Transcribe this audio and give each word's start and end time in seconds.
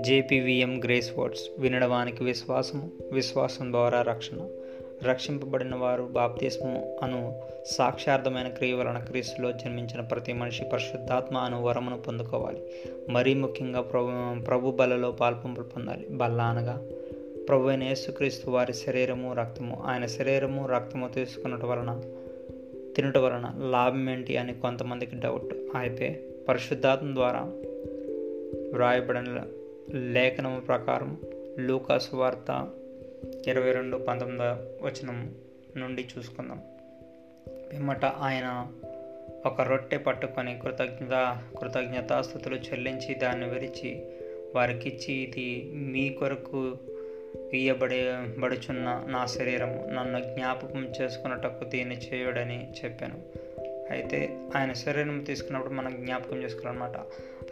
జేపీవీఎం 0.00 0.80
grace 0.84 1.18
words 1.18 1.40
వినడవానికి 1.58 2.24
విశ్వాసము 2.24 2.90
విశ్వాసం 3.12 3.72
ద్వారా 3.72 4.02
రక్షణ. 4.02 4.48
రక్షింపబడిన 5.02 5.74
వారు 5.74 6.02
బాప్తిస్మము 6.02 6.96
అను 7.02 7.34
సాక్షార్థమైన 7.66 8.48
క్రియ 8.48 8.74
వలన 8.74 8.98
క్రీస్తులో 8.98 9.52
జన్మించిన 9.52 10.00
ప్రతి 10.00 10.32
మనిషి 10.32 10.64
పరిశుద్ధాత్మ 10.64 11.36
అను 11.36 11.62
వరమును 11.62 12.02
పొందుకోవాలి. 12.02 12.62
మరీ 13.08 13.34
ముఖ్యంగా 13.34 13.80
ప్రభు 13.80 14.44
ప్రభు 14.44 14.70
బలలో 14.70 15.10
పాల్పంపులు 15.10 15.64
పొందాలి. 15.64 16.06
బల్ల 16.10 16.40
అనగా 16.40 16.86
ప్రభు 17.48 17.68
అయిన 17.68 17.82
యేసుక్రీస్తు 17.82 18.50
వారి 18.50 18.74
శరీరము 18.74 19.34
రక్తము. 19.34 19.82
ఆయన 19.84 20.06
శరీరము 20.06 20.66
రక్తము 20.66 21.08
తీసుకున్నట 21.14 21.64
వలన 21.64 22.02
తినుట 22.96 23.18
వలన 23.18 23.54
లాభం 23.70 24.10
ఏంటి 24.10 24.36
అని 24.36 24.54
కొంతమందికి 24.54 25.16
డౌట్ 25.16 25.76
అయితే 25.76 26.24
పరిశుద్ధాత్మ 26.48 27.14
ద్వారా 27.14 27.40
వ్రాయబడిన 28.72 29.42
లేఖనం 29.94 30.62
ప్రకారం 30.66 31.18
లూకాస్ 31.58 32.14
వార్త 32.14 32.68
ఇరవై 33.46 33.72
రెండు 33.72 33.96
పంతొమ్మిది 33.96 34.42
వచనం 34.84 35.34
నుండి 35.76 36.08
చూసుకుందాం. 36.18 36.62
పిమ్మట 37.72 38.04
ఆయన 38.04 38.66
ఒక 39.46 39.60
రొట్టె 39.60 39.96
పట్టుకొని 39.96 40.58
కృతజ్ఞత 40.58 41.40
కృతజ్ఞతాస్థుతులు 41.60 42.54
చెల్లించి 42.54 43.14
దాన్ని 43.14 43.48
విరిచి 43.48 44.06
వారికిచ్చి 44.54 45.14
ఇది 45.14 45.72
మీ 45.74 46.08
కొరకు 46.08 46.76
ఇయ్యబడి 47.54 48.04
బడుచున్న 48.40 49.04
నా 49.06 49.26
శరీరము 49.26 49.86
నన్ను 49.90 50.20
జ్ఞాపకం 50.20 50.92
చేసుకున్నటకు 51.00 51.64
దీన్ని 51.64 51.96
చేయుడని 51.96 52.72
చెప్పాను. 52.84 53.22
అయితే 53.90 54.48
ఆయన 54.56 54.72
శరీరం 54.72 55.20
తీసుకున్నప్పుడు 55.20 55.74
మనం 55.74 56.04
జ్ఞాపకం 56.04 56.42
చేసుకోవాలన్నమాట. 56.42 56.96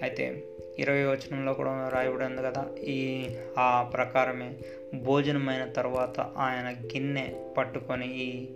అయితే 0.03 0.45
ఇరవై 0.79 1.05
వచనంలో 1.05 1.55
కూడా 1.55 1.89
రాయబడి 1.89 2.25
ఉంది 2.25 2.43
కదా 2.43 2.67
ఈ 2.79 3.29
ఆ 3.59 3.83
ప్రకారమే 3.83 4.53
భోజనమైన 4.95 5.65
తర్వాత 5.65 6.21
ఆయన 6.21 6.73
గిన్నె 6.73 7.35
పట్టుకొని 7.59 8.17
ఈ 8.17 8.49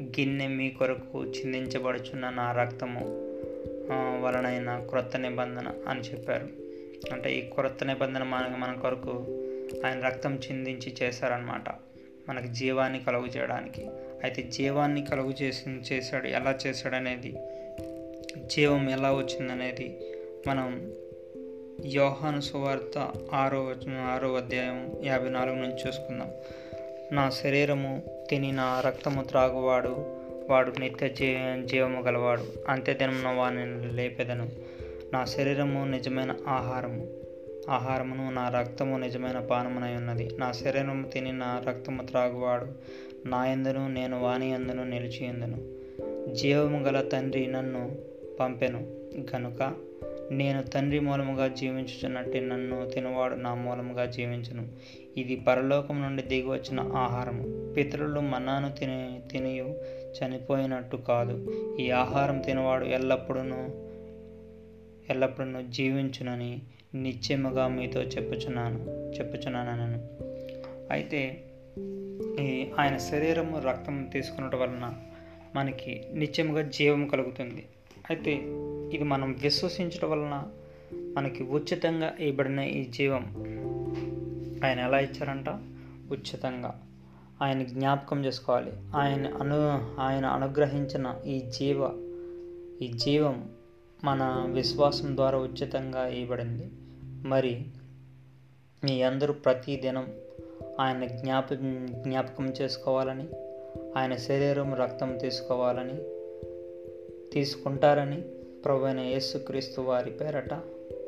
గిన్నె 0.00 0.46
మీ 0.46 0.70
కొరకు 0.70 1.24
చిందించబడుచున్న 1.24 2.30
నా 2.30 2.52
రక్తము 2.52 3.00
వలనైన 4.20 4.86
క్రొత్త 4.90 5.16
నిబంధన 5.16 5.72
అని 5.88 6.00
చెప్పారు. 6.00 6.48
అంటే 7.12 7.34
ఈ 7.34 7.40
క్రొత్త 7.40 7.84
నిబంధన 7.84 8.22
మనకు 8.22 8.56
మన 8.56 8.72
కొరకు 8.72 9.37
ఆయన 9.86 10.00
రక్తం 10.00 10.34
చిందించి 10.34 10.96
చేశారనమాట 11.02 11.64
మనకి 12.28 12.48
జీవాన్ని 12.48 13.04
కలుగు 13.04 13.26
చేయడానికి. 13.26 13.86
అయితే 14.24 14.42
జీవాన్ని 14.42 15.04
కలుగు 15.04 15.34
చేసి 15.42 15.70
చేశాడు 15.70 16.26
ఎలా 16.26 16.58
చేశాడనేది 16.66 17.36
జీవం 18.46 18.90
ఎలా 18.90 19.12
వచ్చిందనేది 19.12 20.00
మనం 20.46 20.92
యోహాను 21.86 22.40
సువార్త 22.40 23.12
ఆరో 23.34 23.74
ఆరో 23.98 24.34
అధ్యాయం 24.34 24.92
యాభై 25.04 25.28
నాలుగు 25.28 25.56
నుంచి 25.56 25.88
చూసుకుందాం. 25.88 26.30
నా 27.12 27.30
శరీరము 27.30 28.02
తిని 28.30 28.52
నా 28.52 28.80
రక్తము 28.80 29.22
త్రాగువాడు 29.22 30.18
వాడు 30.50 30.72
నిత్య 30.80 31.08
జీ 31.08 31.38
జీవము 31.64 32.02
గలవాడు. 32.02 32.44
అంత్యదినమున 32.68 33.28
వాని 33.28 33.92
లేపెదను. 33.92 34.48
నా 35.12 35.24
శరీరము 35.24 35.84
నిజమైన 35.84 36.34
ఆహారము. 36.48 37.27
ఆహారమును 37.68 38.30
నా 38.30 38.48
రక్తము 38.48 38.98
నిజమైన 38.98 39.38
పానమునై 39.38 39.96
ఉన్నది. 39.96 40.30
నా 40.38 40.52
శరీరము 40.52 41.08
తిని 41.08 41.32
నా 41.32 41.62
రక్తము 41.66 42.02
త్రాగువాడు. 42.02 42.66
నా 43.28 43.46
ఎందును 43.46 43.88
నేను 43.88 44.22
వాణి 44.22 44.50
ఎందును 44.50 44.84
నిలిచి 44.84 45.26
ఎందును 45.26 45.78
జీవము 46.34 46.78
గల 46.78 47.08
తండ్రి 47.08 47.46
నన్ను 47.46 47.96
పంపెను. 48.40 48.78
గనుక 49.36 49.74
నేను 50.30 50.62
తండ్రి 50.62 51.00
మూలముగా 51.00 51.48
జీవించుచున్నట్టు 51.48 52.38
నన్ను 52.38 52.88
తినవాడు 52.88 53.34
నా 53.34 53.54
మూలముగా 53.54 54.04
జీవించును. 54.04 54.68
ఇది 55.16 55.36
పరలోకం 55.36 56.02
నుండి 56.02 56.22
దిగి 56.22 56.48
వచ్చిన 56.48 56.80
ఆహారము. 56.80 57.74
పితరులు 57.74 58.20
మన్నాను 58.20 58.72
తిని 58.72 59.20
తినియు 59.32 59.76
చనిపోయినట్టు 60.18 60.96
కాదు. 60.96 61.52
ఈ 61.80 61.90
ఆహారం 61.90 62.38
తినవాడు 62.38 62.84
ఎల్లప్పుడూ 62.84 63.40
ఎల్లప్పుడూ 65.10 65.62
జీవించునని 65.68 66.62
నిత్యముగా 66.94 67.68
మీతో 67.68 68.02
చెప్పుచున్నాను 68.02 68.78
చెప్పుచున్నాను 69.18 70.18
అయితే 70.90 71.44
ఈ 72.40 72.66
ఆయన 72.78 72.96
శరీరము 72.96 73.60
రక్తం 73.60 74.04
తీసుకున్నటం 74.12 74.60
వలన 74.60 74.94
మనకి 75.54 76.04
నిత్యముగా 76.14 76.62
జీవం 76.62 77.08
కలుగుతుంది. 77.08 77.66
అయితే 78.10 78.32
ఇది 78.92 79.04
మనం 79.04 79.32
విశ్వసించడం 79.32 80.10
వలన 80.10 80.42
మనకి 81.16 81.42
ఉచితంగా 81.42 82.14
ఇవ్వబడిన 82.20 82.58
ఈ 82.58 82.84
జీవం 82.84 83.22
ఆయన 84.64 84.78
ఎలా 84.78 84.98
ఇచ్చారంట? 84.98 85.48
ఉచితంగా. 86.12 86.82
ఆయన 87.42 87.62
జ్ఞాపకం 87.62 88.24
చేసుకోవాలి. 88.24 88.72
ఆయన 88.96 89.26
అను 89.26 89.94
ఆయన 90.00 90.26
అనుగ్రహించిన 90.26 91.14
ఈ 91.26 91.38
జీవ 91.38 91.90
ఈ 92.82 92.88
జీవం 92.88 93.50
మన 94.04 94.50
విశ్వాసం 94.54 95.16
ద్వారా 95.16 95.38
ఉచితంగా 95.38 96.06
ఇవ్వబడింది. 96.06 96.70
మరి 97.28 97.64
మీ 98.84 99.02
అందరూ 99.02 99.34
ప్రతిదినం 99.34 100.14
ఆయన 100.80 101.06
జ్ఞాప 101.06 101.52
జ్ఞాపకం 101.90 102.48
చేసుకోవాలని 102.48 103.28
ఆయన 103.96 104.16
శరీరం 104.16 104.74
రక్తం 104.74 105.18
తీసుకోవాలని 105.18 105.96
తీసుకుంటారని 107.30 108.22
ప్రభు 108.64 108.84
అయిన 108.84 109.00
యేసుక్రీస్తు 109.00 109.80
వారి 109.80 110.10
పేరట 110.10 110.54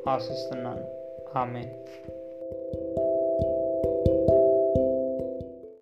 ఆశిస్తున్నాను. 0.09 1.01
ఆమె 1.37 1.85